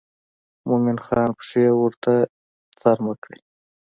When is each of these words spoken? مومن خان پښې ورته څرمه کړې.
مومن 0.67 0.97
خان 1.05 1.29
پښې 1.37 1.65
ورته 1.79 2.13
څرمه 2.79 3.13
کړې. 3.23 3.37